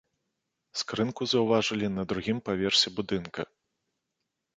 Скрынку 0.79 1.27
заўважылі 1.33 1.87
на 1.97 2.05
другім 2.13 2.37
паверсе 2.47 2.87
будынка. 2.97 3.41